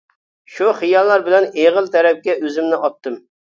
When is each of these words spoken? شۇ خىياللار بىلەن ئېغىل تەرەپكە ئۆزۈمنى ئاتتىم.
شۇ 0.53 0.69
خىياللار 0.79 1.27
بىلەن 1.29 1.47
ئېغىل 1.51 1.93
تەرەپكە 1.99 2.37
ئۆزۈمنى 2.43 2.83
ئاتتىم. 2.83 3.25